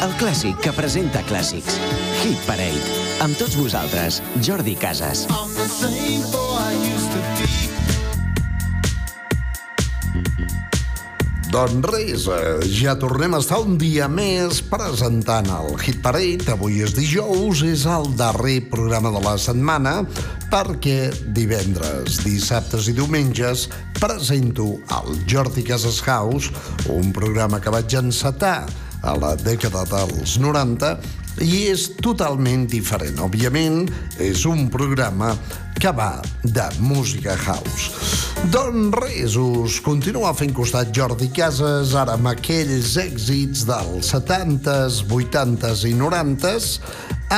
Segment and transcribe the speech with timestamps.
[0.00, 1.74] El clàssic que presenta clàssics.
[2.22, 2.94] Hit Parade.
[3.20, 5.26] Amb tots vosaltres, Jordi Casas.
[11.50, 16.48] Doncs res, eh, ja tornem a estar un dia més presentant el Hit Parade.
[16.56, 19.98] Avui és dijous, és el darrer programa de la setmana
[20.48, 23.68] perquè divendres, dissabtes i diumenges
[24.00, 26.48] presento el Jordi Casas House,
[26.88, 28.64] un programa que vaig encetar
[29.02, 30.94] a la dècada dels 90
[31.46, 33.20] i és totalment diferent.
[33.24, 33.86] Òbviament,
[34.20, 35.32] és un programa
[35.80, 37.88] que va de música house.
[38.52, 45.86] Doncs res, us continua fent costat Jordi Casas, ara amb aquells èxits dels 70s, 80s
[45.88, 46.68] i 90s,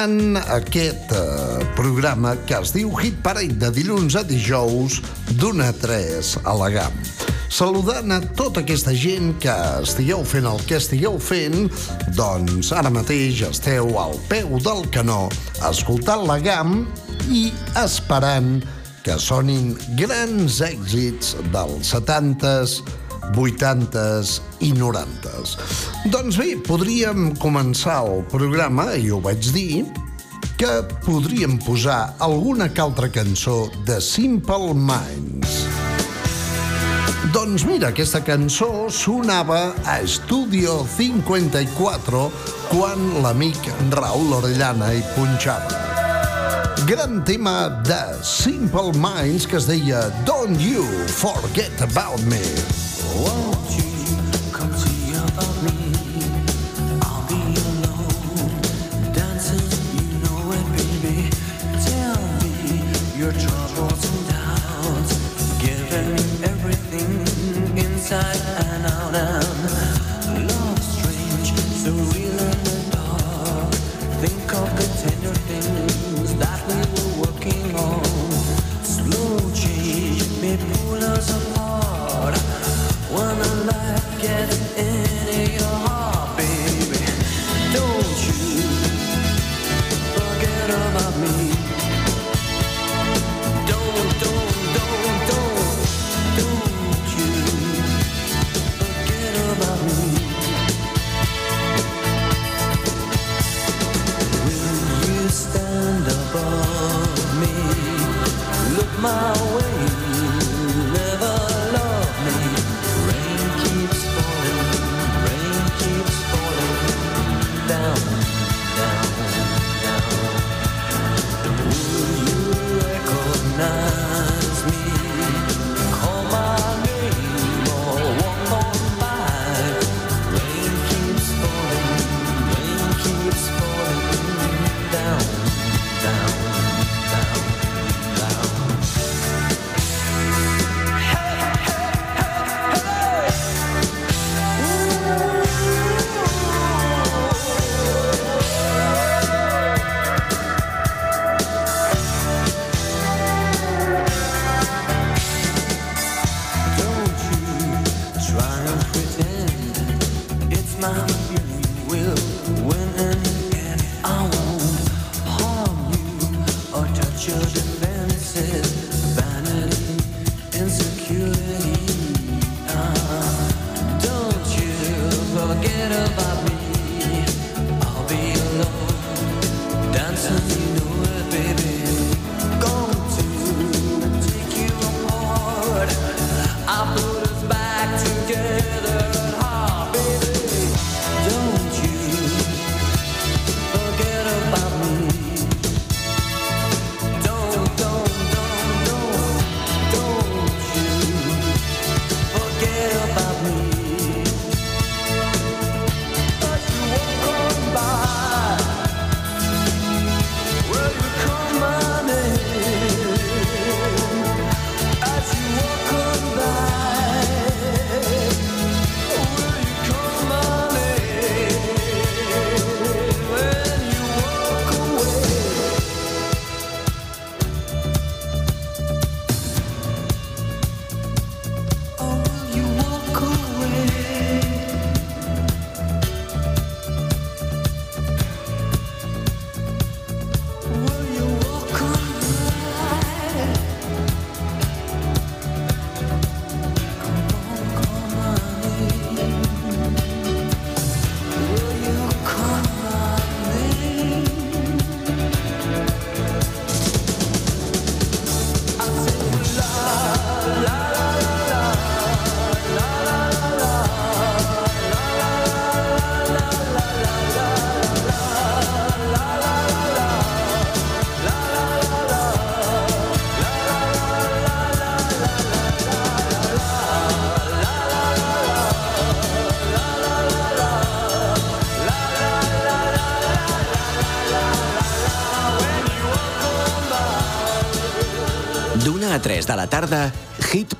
[0.02, 4.98] en aquest eh, programa que es diu Hit Parade de dilluns a dijous
[5.38, 6.98] d'una a 3 a la GAM
[7.52, 9.52] saludant a tota aquesta gent que
[9.84, 11.66] estigueu fent el que estigueu fent,
[12.16, 15.26] doncs ara mateix esteu al peu del canó,
[15.68, 16.86] escoltant la GAM
[17.28, 17.50] i
[17.82, 18.31] esperant
[19.02, 22.80] que sonin grans èxits dels 70s,
[23.34, 25.56] 80s i 90s.
[26.12, 29.84] Doncs bé, podríem començar el programa, i ho vaig dir,
[30.58, 30.72] que
[31.02, 35.66] podríem posar alguna que altra cançó de Simple Minds.
[37.32, 42.26] Doncs mira, aquesta cançó sonava a Studio 54
[42.68, 46.01] quan l'amic Raúl Orellana hi punxava.
[46.86, 52.42] Gran tema de Simple Minds que es deia Don't You Forget About Me.
[53.14, 53.61] Won't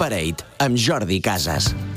[0.02, 1.91] Parade amb Jordi Casas.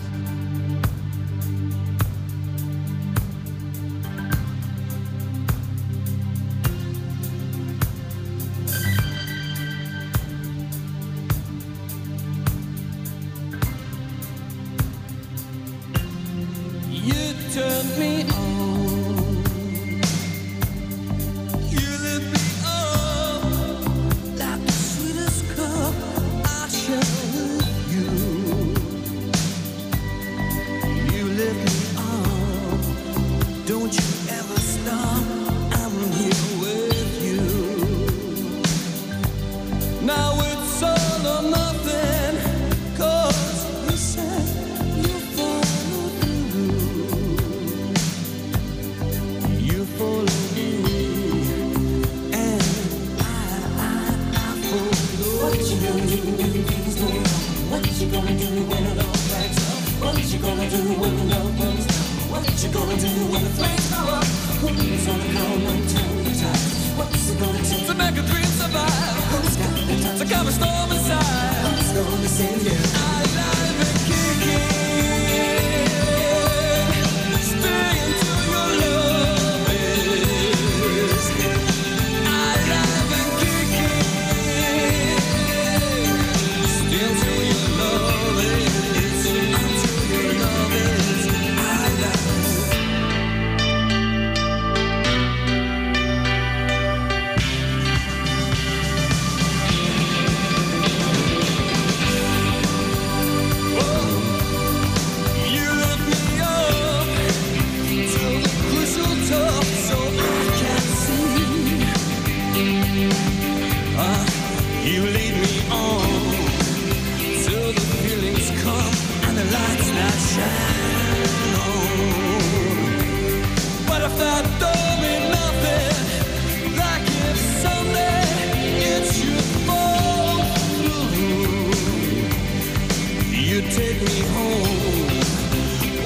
[133.75, 135.19] take me home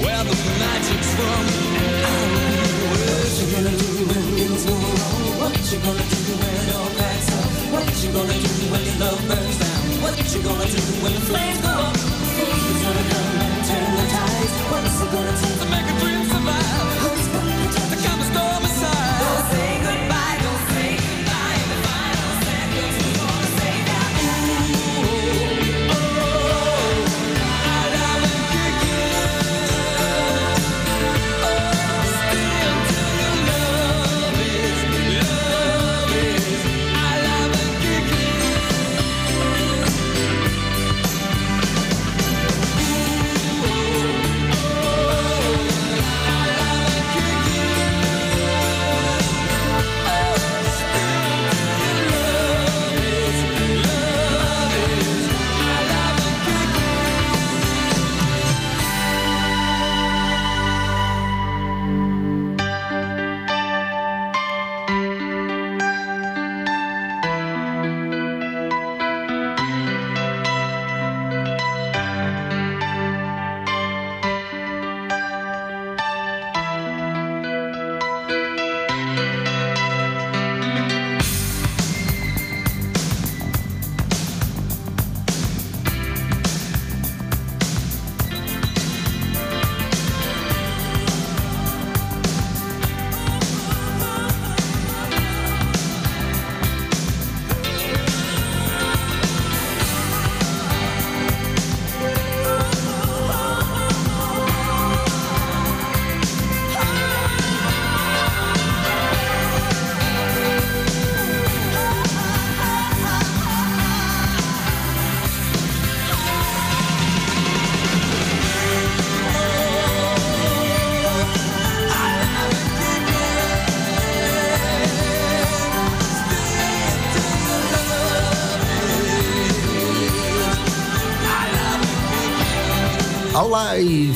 [0.02, 1.46] where the magic's from.
[2.90, 5.22] What you gonna do when things go wrong?
[5.38, 7.46] What you gonna do when it all backs up?
[7.74, 9.82] What you gonna do when your love burns down?
[10.02, 11.96] What you gonna do when the flames go up?
[12.42, 14.54] Who's gonna come and turn the tides?
[14.74, 15.59] What's it gonna do?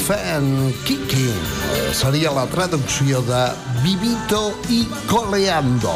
[0.04, 1.44] Fan Kicking.
[1.96, 3.44] Seria la traducció de
[3.86, 5.94] Vivito i Coleando.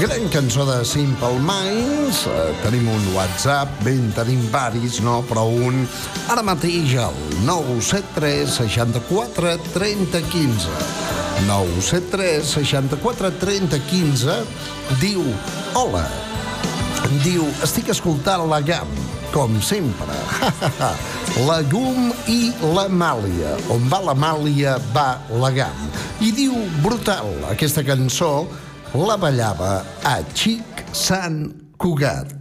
[0.00, 2.24] Gran cançó de Simple Minds.
[2.26, 5.20] Eh, tenim un WhatsApp, ben tenim varis, no?
[5.30, 5.84] Però un
[6.26, 10.78] ara mateix el 973 64 30 15.
[11.46, 14.40] 973 64 30 15
[14.98, 15.22] diu
[15.78, 16.06] Hola,
[17.22, 19.05] diu, estic escoltant la GAM
[19.36, 20.14] com sempre.
[21.48, 23.52] la llum i la màlia.
[23.74, 25.82] On va la màlia, va la gam.
[26.24, 28.46] I diu brutal aquesta cançó
[28.96, 29.74] la ballava
[30.08, 31.42] a Xic Sant
[31.76, 32.32] Cugat.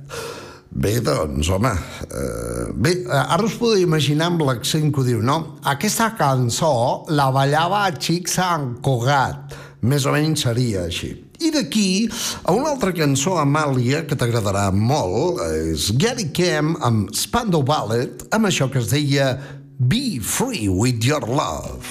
[0.72, 1.74] Bé, doncs, home,
[2.08, 5.60] eh, bé, eh, ara us podeu imaginar amb l'accent que ho diu, no?
[5.76, 9.56] Aquesta cançó la ballava a Xic Sant Cugat.
[9.84, 11.25] Més o menys seria així.
[11.46, 12.08] I d'aquí
[12.42, 18.50] a una altra cançó, Amàlia, que t'agradarà molt, és Gary Kemp amb Spandau Ballet, amb
[18.50, 19.36] això que es deia
[19.78, 21.86] Be Free With Your Love.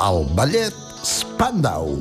[0.00, 0.72] El ballet
[1.04, 1.92] Spandau,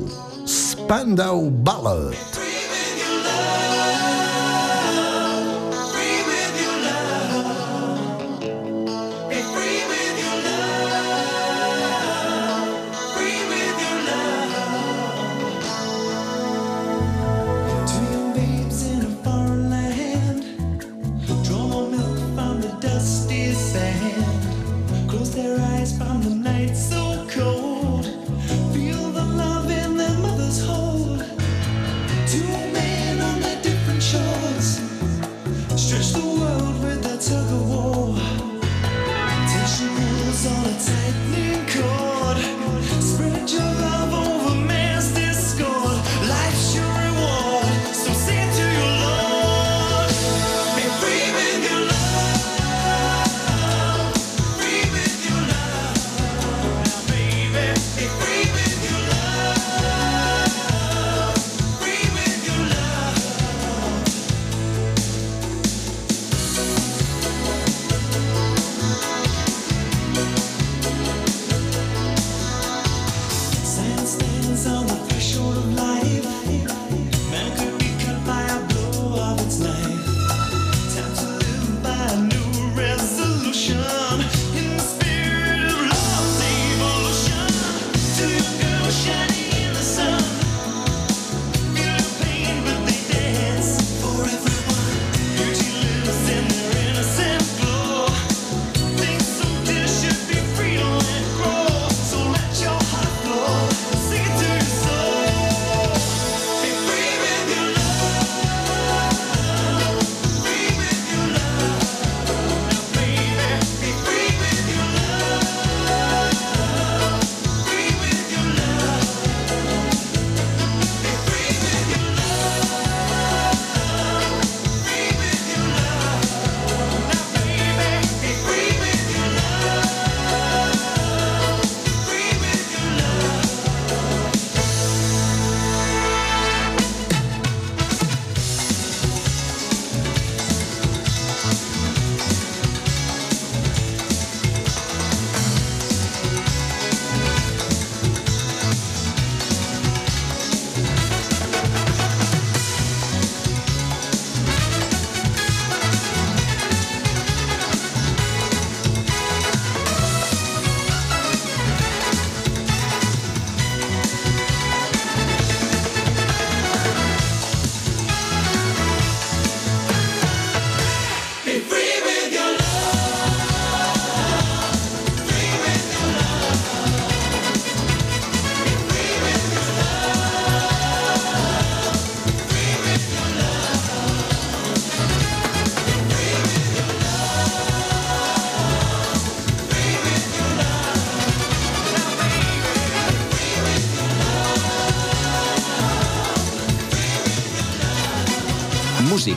[0.48, 2.16] Spandau Ballet.
[2.16, 4.33] Be Free with your love.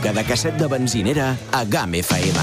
[0.06, 2.38] música de casset de benzinera a GAM FM.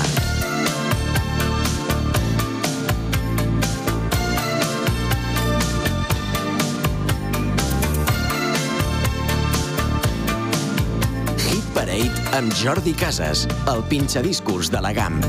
[11.37, 15.21] Hit Parade amb Jordi Casas, el pinxadiscurs de la GAM.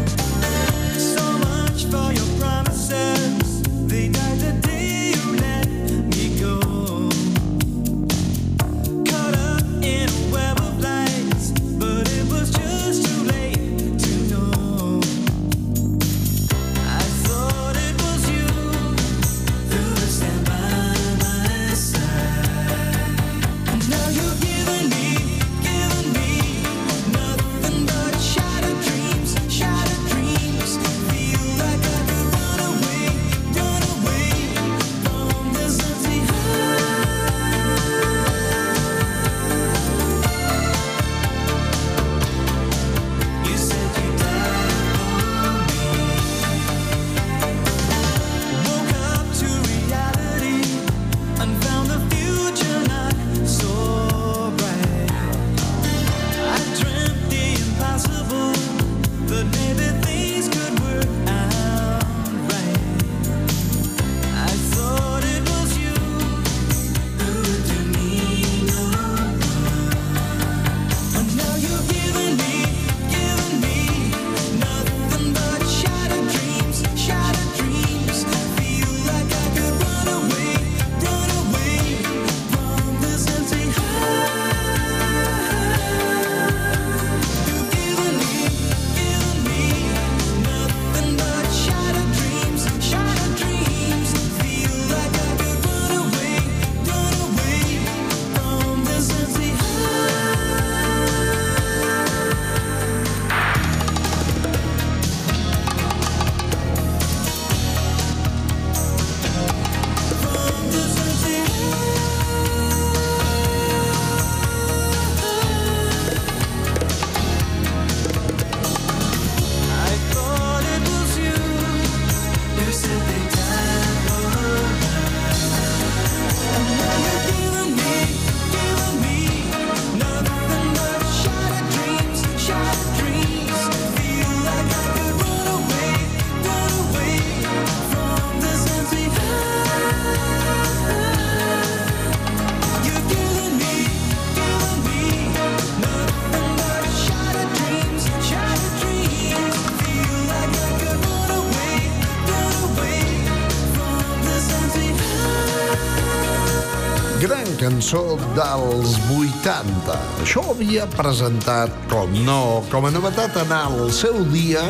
[157.74, 159.94] Cançó dels 80.
[160.22, 164.62] Això ho havia presentat, com no, com a novetat en el seu dia,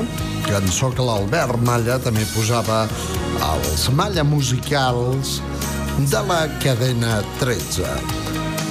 [0.46, 2.86] cançó que l'Albert Malla també posava
[3.44, 5.42] als Malla Musicals
[6.08, 7.92] de la cadena 13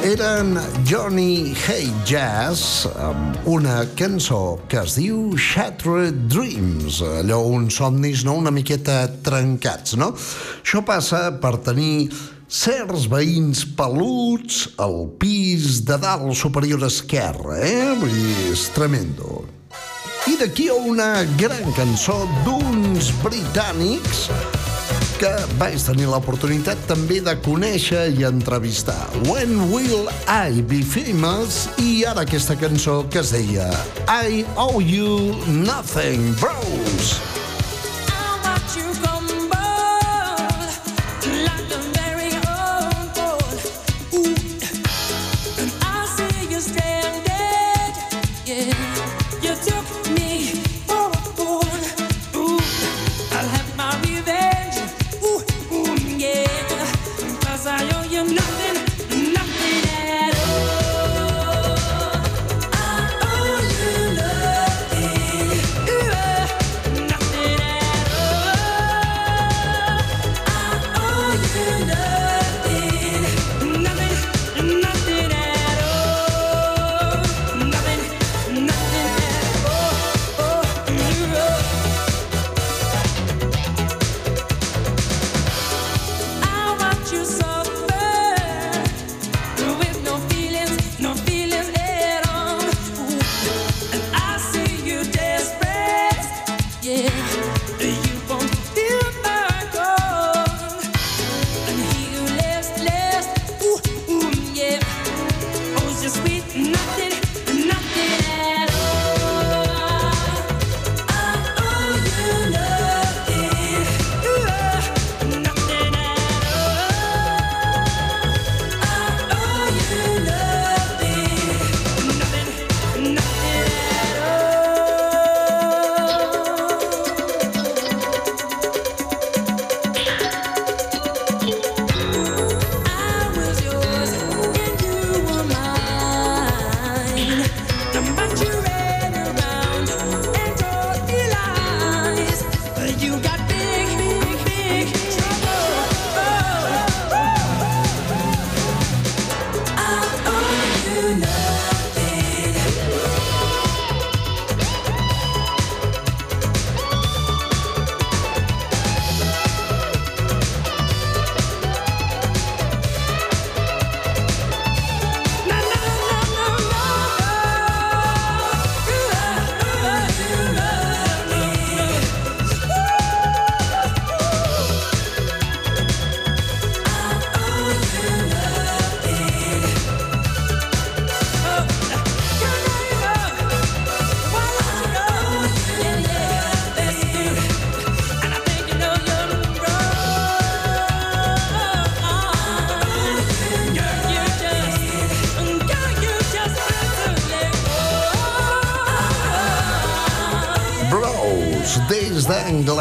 [0.03, 8.25] eren Johnny Hey Jazz amb una cançó que es diu Shattered Dreams, allò uns somnis
[8.27, 10.11] no una miqueta trencats, no?
[10.59, 12.09] Això passa per tenir
[12.53, 17.95] certs veïns peluts al pis de dalt superior esquerre, eh?
[17.97, 19.41] Vull dir, és tremendo.
[20.29, 24.27] I d'aquí a una gran cançó d'uns britànics
[25.17, 29.01] que vaig tenir l'oportunitat també de conèixer i entrevistar.
[29.25, 31.65] When Will I Be Famous?
[31.81, 33.71] I ara aquesta cançó que es deia
[34.05, 37.15] I Owe You Nothing, Bros.
[37.17, 37.32] I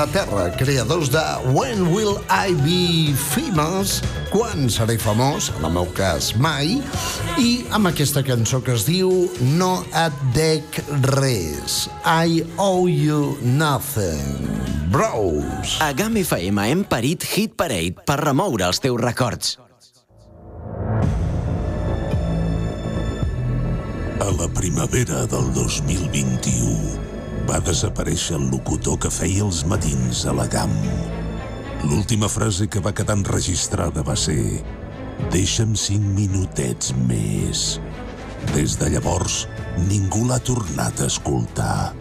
[0.02, 1.22] d'Anglaterra, creadors de
[1.54, 4.02] When Will I Be Famous?
[4.32, 5.52] Quan seré famós?
[5.58, 6.80] En el meu cas, mai.
[7.38, 9.12] I amb aquesta cançó que es diu
[9.54, 10.80] No et dec
[11.12, 11.86] res.
[12.02, 14.50] I owe you nothing.
[14.90, 15.76] Bros.
[15.78, 19.54] A GAM FM hem parit Hit Parade per remoure els teus records.
[24.18, 27.01] A la primavera del 2021
[27.48, 30.72] va desaparèixer el locutor que feia els matins a la GAM.
[31.88, 34.62] L'última frase que va quedar enregistrada va ser
[35.32, 37.80] «Deixa'm cinc minutets més».
[38.52, 39.46] Des de llavors,
[39.88, 41.92] ningú l'ha tornat a escoltar.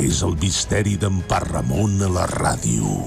[0.00, 3.02] És el misteri d'en Parramon a la ràdio.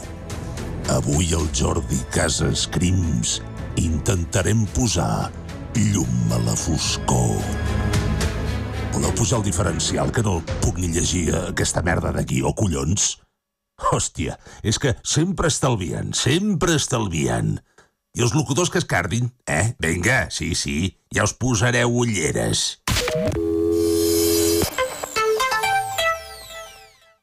[0.94, 3.40] Avui el Jordi Casas Crims
[3.82, 5.32] intentarem posar
[5.78, 7.71] llum a la foscor.
[8.92, 13.14] Voleu posar el diferencial, que no puc ni llegir aquesta merda d'aquí, o collons?
[13.92, 14.36] Hòstia,
[14.68, 17.56] és que sempre estalvien, sempre estalvien.
[18.18, 19.74] I els locutors que es cardin, eh?
[19.80, 22.82] Vinga, sí, sí, ja us posareu ulleres.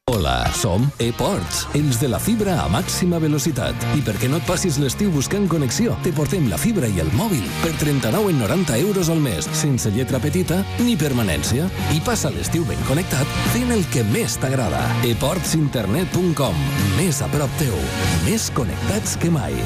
[0.09, 3.77] Hola, som ePorts, els de la fibra a màxima velocitat.
[3.93, 7.43] I perquè no et passis l'estiu buscant connexió, te portem la fibra i el mòbil
[7.61, 11.69] per 39,90 euros al mes, sense lletra petita ni permanència.
[11.93, 14.81] I passa l'estiu ben connectat fent el que més t'agrada.
[15.11, 16.65] eportsinternet.com,
[16.97, 17.77] més a prop teu,
[18.25, 19.61] més connectats que mai.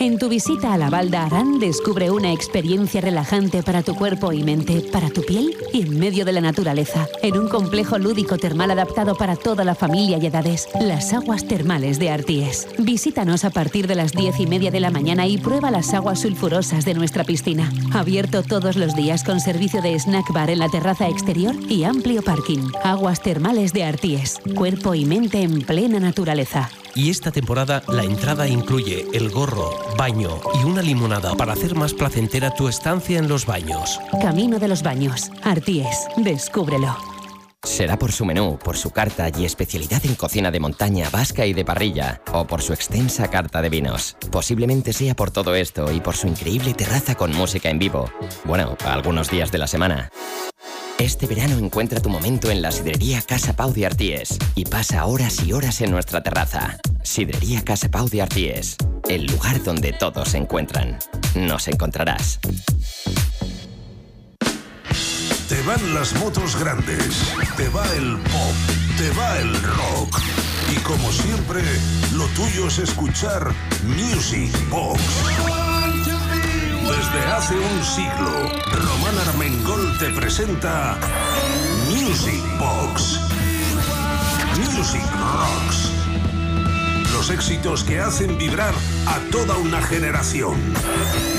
[0.00, 4.42] En tu visita a la Val Arán descubre una experiencia relajante para tu cuerpo y
[4.42, 8.70] mente, para tu piel y en medio de la naturaleza, en un complejo lúdico termal
[8.70, 12.66] adaptado para toda la familia y edades, las aguas termales de Arties.
[12.78, 16.20] Visítanos a partir de las diez y media de la mañana y prueba las aguas
[16.20, 17.70] sulfurosas de nuestra piscina.
[17.92, 22.22] Abierto todos los días con servicio de snack bar en la terraza exterior y amplio
[22.22, 22.70] parking.
[22.84, 26.70] Aguas termales de Arties, cuerpo y mente en plena naturaleza.
[26.94, 31.94] Y esta temporada la entrada incluye el gorro, baño y una limonada para hacer más
[31.94, 34.00] placentera tu estancia en los baños.
[34.20, 35.30] Camino de los Baños.
[35.42, 36.96] Arties, descúbrelo.
[37.62, 41.52] Será por su menú, por su carta y especialidad en cocina de montaña, vasca y
[41.52, 44.16] de parrilla, o por su extensa carta de vinos.
[44.30, 48.10] Posiblemente sea por todo esto y por su increíble terraza con música en vivo.
[48.44, 50.10] Bueno, algunos días de la semana.
[51.00, 55.42] Este verano encuentra tu momento en la sidrería Casa Pau de Arties y pasa horas
[55.42, 56.78] y horas en nuestra terraza.
[57.02, 58.76] Sidrería Casa Pau de Arties,
[59.08, 60.98] el lugar donde todos se encuentran.
[61.34, 62.38] Nos encontrarás.
[65.48, 68.54] Te van las motos grandes, te va el pop,
[68.98, 70.20] te va el rock.
[70.70, 71.62] Y como siempre,
[72.12, 73.54] lo tuyo es escuchar
[73.86, 75.59] Music Box.
[76.90, 80.98] Desde hace un siglo, Román Armengol te presenta
[81.88, 83.20] Music Box.
[84.58, 85.90] Music Rocks.
[87.12, 88.74] Los éxitos que hacen vibrar
[89.06, 90.56] a toda una generación.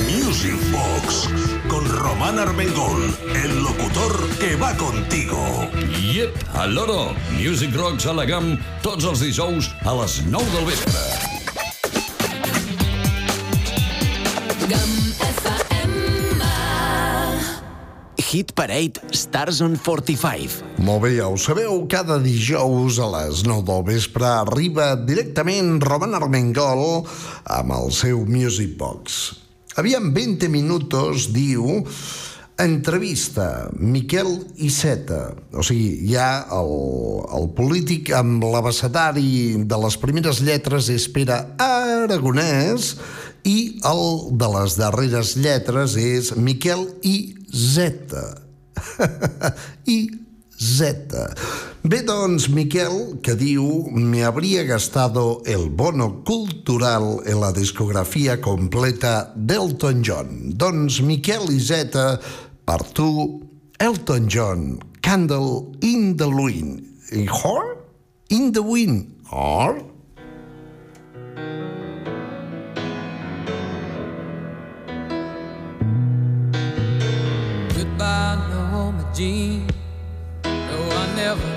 [0.10, 1.28] Music Box.
[1.68, 5.70] Con Román Armengol, el locutor que va contigo.
[6.14, 7.14] Yep, al loro.
[7.32, 11.32] Music Rocks a la GAM tots els dijous a les 9 del vespre.
[18.32, 20.62] Hit Parade Stars on 45.
[20.88, 26.16] Molt bé, ja ho sabeu, cada dijous a les 9 del vespre arriba directament Roman
[26.16, 27.04] Armengol
[27.52, 29.20] amb el seu Music Box.
[29.76, 31.84] Aviam 20 minutos, diu,
[32.56, 34.32] entrevista Miquel
[34.64, 35.34] Iceta.
[35.52, 36.72] O sigui, ja el,
[37.36, 42.94] el polític amb l'abecedari de les primeres lletres és Pere Aragonès
[43.48, 44.04] i el
[44.38, 47.18] de les darreres lletres és Miquel I
[47.52, 48.20] Z.
[49.98, 50.00] I
[50.62, 51.22] Z.
[51.82, 59.34] Bé, doncs, Miquel, que diu me habría gastado el bono cultural en la discografia completa
[59.36, 60.54] d'Elton John.
[60.54, 61.98] Doncs, Miquel i Z,
[62.66, 63.42] per tu,
[63.82, 66.86] Elton John, Candle in the Wind.
[67.12, 67.82] I Hor?
[68.30, 69.26] In the Wind.
[69.32, 69.82] Or?
[71.36, 71.71] Goodbye,
[79.22, 79.68] Jean.
[80.44, 81.50] No, I never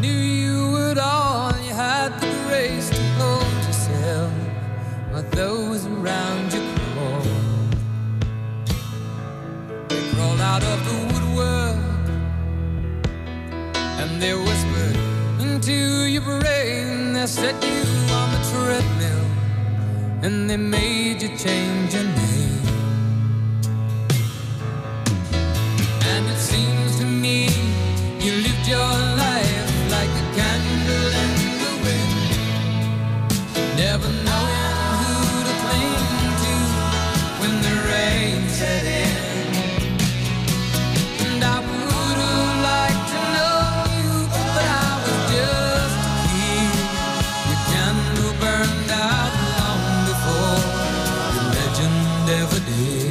[0.00, 1.52] knew you at all.
[1.66, 4.32] You had the grace to hold yourself
[5.10, 7.28] while those around you crawled.
[9.90, 12.06] They crawled out of the woodwork
[14.00, 14.96] and they whispered
[15.46, 15.76] into
[16.14, 17.12] your brain.
[17.12, 17.82] They set you
[18.20, 19.26] on the treadmill
[20.24, 22.31] and they made you change your name.
[52.32, 53.01] never did.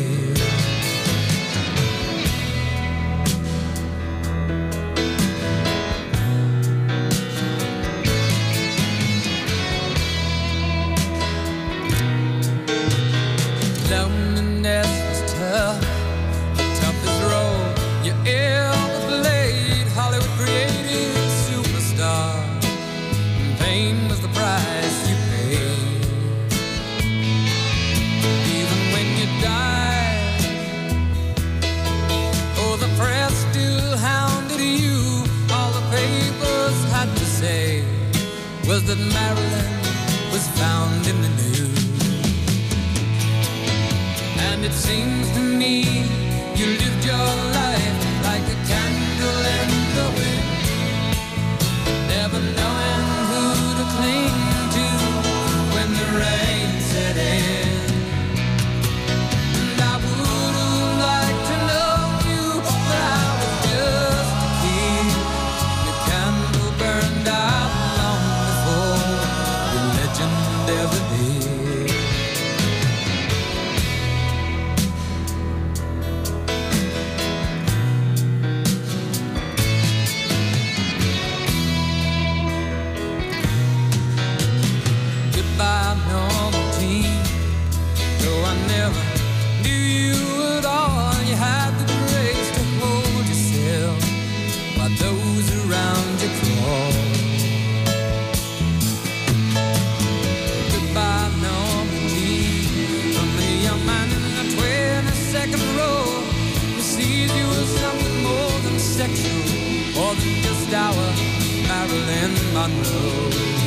[112.54, 113.61] Marilyn Monroe.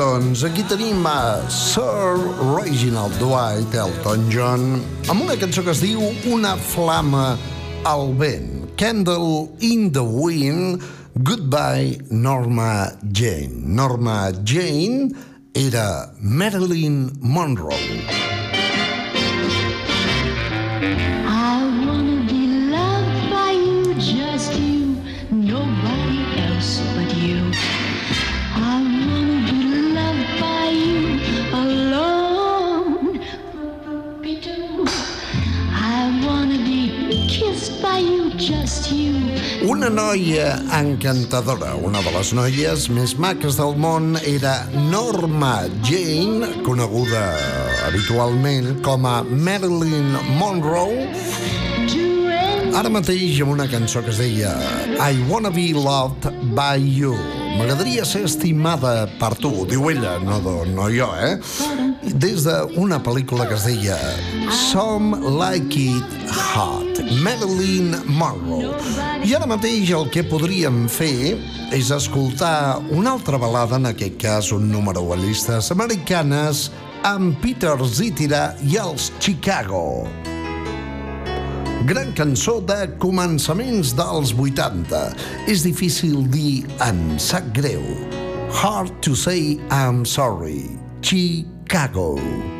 [0.00, 2.16] Doncs, aquí tenim a Sir
[2.56, 4.62] Reginald Dwight Elton John
[5.12, 6.00] amb una cançó que es diu
[6.32, 7.34] Una flama
[7.84, 8.70] al vent.
[8.80, 10.80] Candle in the Wind,
[11.20, 13.60] Goodbye Norma Jane.
[13.76, 15.12] Norma Jane
[15.52, 18.19] era Marilyn Monroe.
[39.80, 44.52] Una noia encantadora, una de les noies més maques del món, era
[44.90, 45.54] Norma
[45.88, 47.24] Jane, coneguda
[47.86, 51.08] habitualment com a Marilyn Monroe,
[52.76, 54.52] ara mateix amb una cançó que es deia
[55.00, 57.39] I Wanna Be Loved by You.
[57.58, 60.38] M'agradaria ser estimada per tu, diu ella, no,
[60.70, 61.36] no jo, eh?
[62.22, 63.98] Des d'una pel·lícula que es deia
[64.54, 68.72] Some Like It Hot, Marilyn Monroe.
[69.26, 71.36] I ara mateix el que podríem fer
[71.76, 76.68] és escoltar una altra balada, en aquest cas un número a llistes americanes,
[77.04, 80.06] amb Peter Zitira i els Chicago.
[81.88, 85.00] Gran cançó de començaments dels 80.
[85.48, 87.80] És difícil dir em sap greu.
[88.52, 90.68] Hard to say I'm sorry.
[91.00, 92.18] Chicago.
[92.20, 92.59] Everybody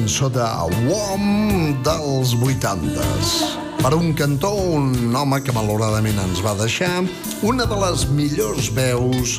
[0.00, 0.40] cançó de
[0.88, 3.32] WOM dels 80s.
[3.82, 7.02] Per un cantó, un home que malauradament ens va deixar,
[7.44, 9.34] una de les millors veus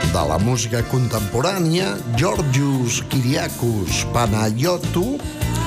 [0.00, 5.18] de la música contemporània, Georgios Kyriakos Panayotu,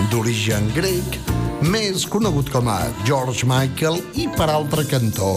[0.09, 1.19] d'origen grec,
[1.61, 5.35] més conegut com a George Michael i, per altre cantó,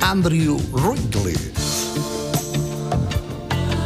[0.00, 1.36] Andrew Ridley.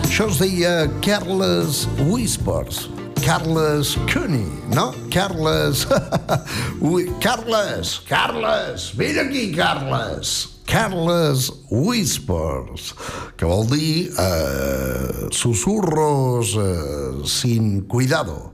[0.07, 2.87] Això es deia Careless Whispers,
[3.31, 4.93] Carles Cuny, no?
[5.09, 5.87] Carles.
[6.81, 10.59] Ui, Carles, Carles, vine aquí, Carles.
[10.67, 12.91] Carles Whispers,
[13.39, 18.51] que vol dir eh, susurros eh, sin cuidado.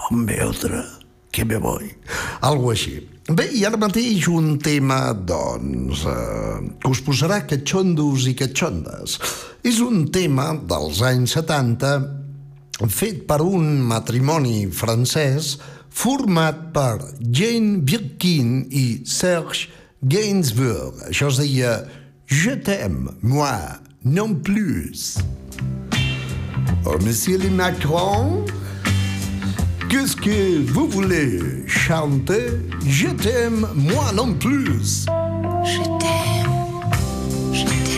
[0.00, 0.80] Ponme otra,
[1.30, 1.92] que me voy.
[2.40, 3.02] Algo així.
[3.28, 9.20] Bé, i ara mateix un tema, doncs, eh, que us posarà catxondos i catxondes.
[9.60, 12.24] És un tema dels anys 70
[12.84, 15.56] fet per un matrimoni francès
[15.96, 19.70] format per Jane Birkin i Serge
[20.04, 21.00] Gainsbourg.
[21.08, 21.78] Això es deia
[22.26, 25.16] Je t'aime, moi, non plus.
[26.84, 28.44] Oh, monsieur le Macron,
[29.88, 32.60] qu'est-ce que vous voulez chanter?
[32.86, 35.06] Je t'aime, moi non plus.
[35.64, 36.82] Je t'aime,
[37.52, 37.95] je t'aime.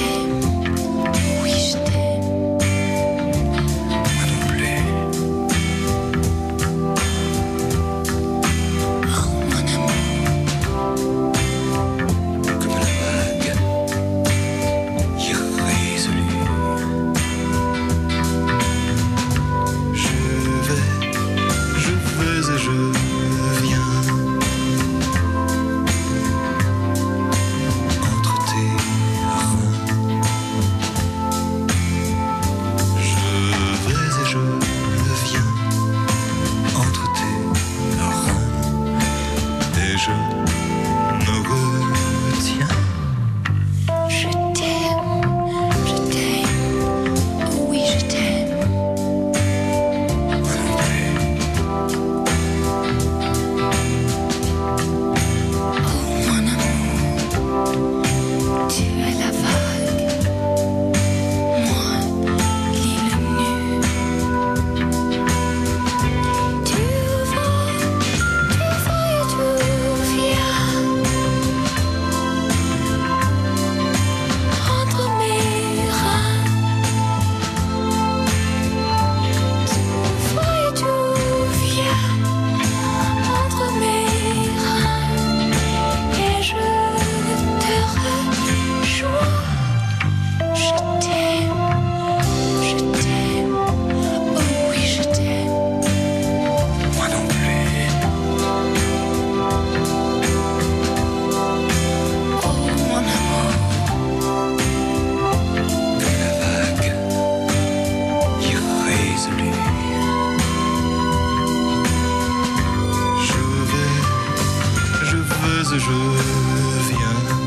[116.09, 117.38] reviens.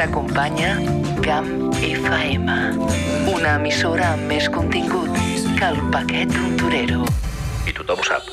[0.00, 0.80] T'acompanya
[1.20, 2.46] GAM FM.
[3.34, 5.12] Una emissora amb més contingut
[5.58, 7.04] que el paquet d'un torero.
[7.68, 8.24] I tothom ho sap.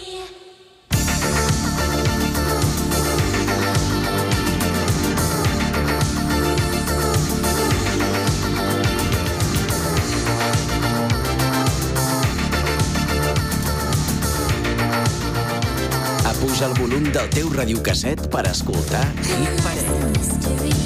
[16.32, 20.77] Apuja el volum del teu radiocasset per escoltar Hit Parade.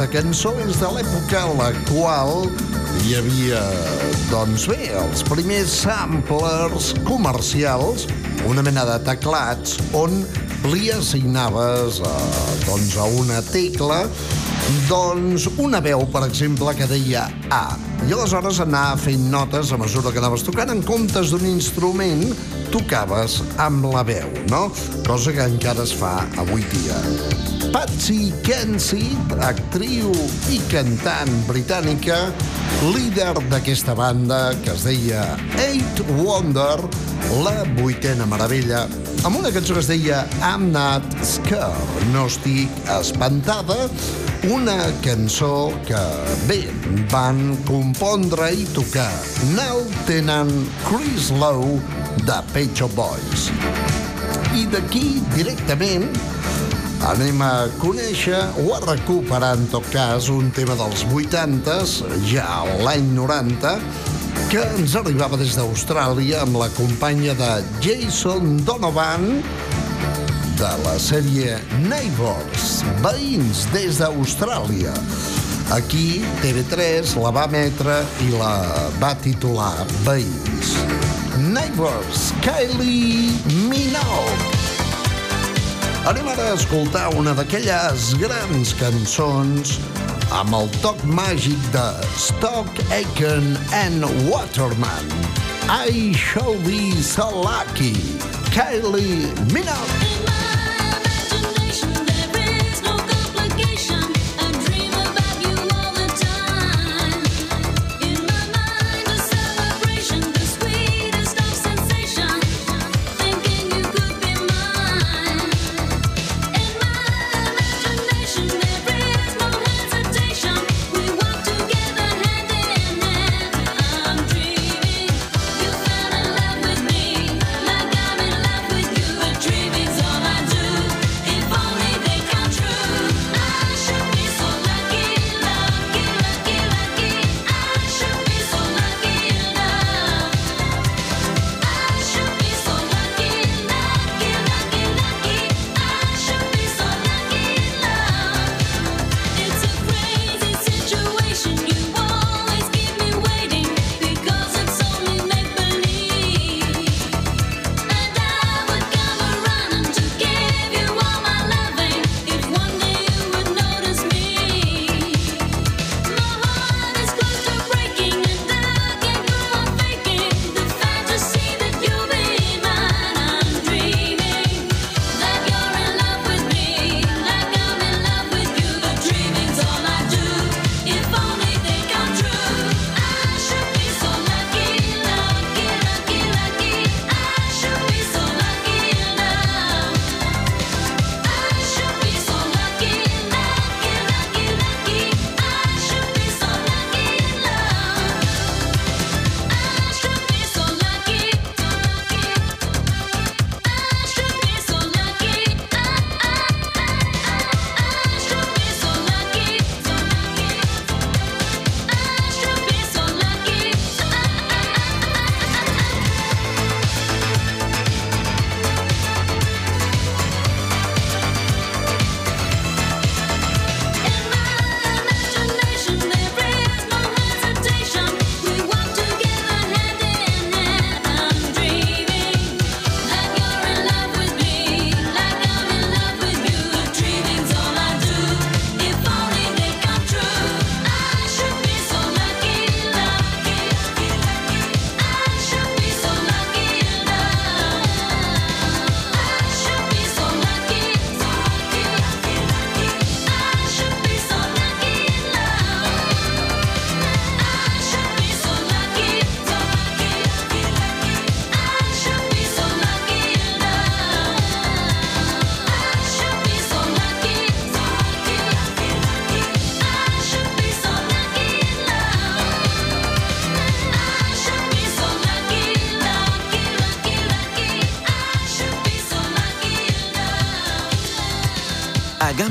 [0.00, 2.46] Aquesta cançó és de l'època en la qual
[3.04, 3.58] hi havia,
[4.30, 8.06] doncs bé, els primers samplers comercials,
[8.48, 10.22] una mena de teclats on
[10.72, 12.16] li assignaves eh,
[12.64, 14.00] doncs a una tecla
[14.88, 17.76] doncs una veu, per exemple, que deia A.
[18.08, 22.24] I aleshores anava fent notes a mesura que anaves tocant en comptes d'un instrument
[22.72, 24.70] tocaves amb la veu, no?
[25.04, 27.49] Cosa que encara es fa avui dia.
[27.70, 30.10] Patsy Kensit, actriu
[30.50, 32.16] i cantant britànica,
[32.90, 35.22] líder d'aquesta banda que es deia
[35.62, 36.80] Eight Wonder,
[37.44, 38.86] la vuitena meravella,
[39.22, 43.86] amb una cançó que es deia I'm Not Scared, no estic espantada,
[44.50, 46.02] una cançó que,
[46.50, 46.64] bé,
[47.14, 49.12] van compondre i tocar.
[49.54, 50.50] Nell Tennant,
[50.88, 51.78] Chris Lowe,
[52.26, 53.50] de Pet Shop Boys.
[54.58, 56.08] I d'aquí, directament,
[57.08, 63.08] anem a conèixer o a recuperar, en tot cas, un tema dels 80s, ja l'any
[63.16, 63.74] 90,
[64.50, 67.50] que ens arribava des d'Austràlia amb la companya de
[67.84, 69.40] Jason Donovan,
[70.60, 74.92] de la sèrie Neighbors, veïns des d'Austràlia.
[75.72, 78.54] Aquí TV3 la va emetre i la
[79.00, 80.74] va titular Veïns.
[81.54, 83.38] Neighbors, Kylie
[83.70, 84.59] Minogue.
[86.08, 89.74] Anem ara a escoltar una d'aquelles grans cançons
[90.32, 91.84] amb el toc màgic de
[92.16, 95.12] Stock Aitken and Waterman.
[95.68, 97.92] I shall be so lucky.
[98.54, 100.19] Kylie Minogue.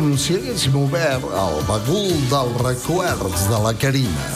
[0.00, 4.28] Com si haguéssim obert el bagul dels recuerds de la Carina.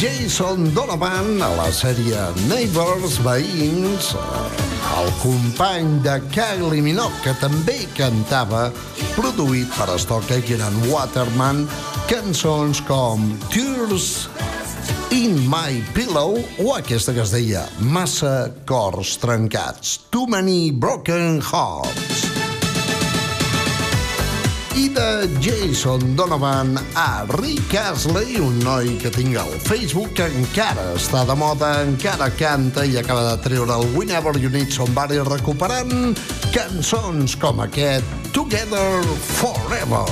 [0.00, 4.14] Jason Donovan a la sèrie Neighbors, Veïns,
[5.02, 8.70] el company de Kylie Minogue, que també cantava,
[9.18, 11.66] produït per Stockage and Waterman,
[12.08, 14.30] cançons com Tears
[15.12, 22.03] In My Pillow o aquesta que es deia Massa cors trencats, Too Many Broken Hearts.
[24.74, 30.88] I de Jason Donovan a Rick Astley, un noi que tinc al Facebook que encara
[30.96, 36.18] està de moda, encara canta i acaba de treure el Whenever You Need Somebody recuperant
[36.56, 38.98] cançons com aquest Together
[39.38, 40.04] Forever.